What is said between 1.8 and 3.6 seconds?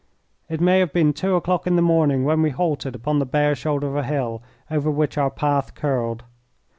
morning when we halted upon the bare